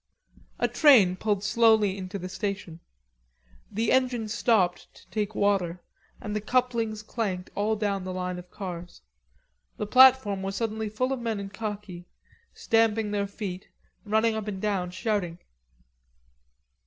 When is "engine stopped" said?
3.91-4.91